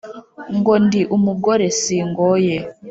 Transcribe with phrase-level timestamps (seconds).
[0.57, 2.55] ngo ndi umugore singoye